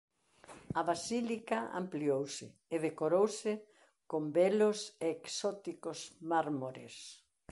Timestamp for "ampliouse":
1.81-2.47